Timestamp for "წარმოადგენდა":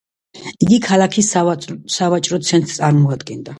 2.83-3.49